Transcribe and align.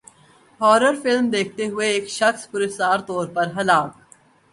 horror 0.59 0.95
film 1.03 1.29
دیکھتے 1.29 1.67
ہوئے 1.67 1.87
ایک 1.89 2.07
شخص 2.09 2.49
پراسرار 2.51 2.99
طور 3.07 3.27
پر 3.35 3.47
ہلاک 3.57 3.91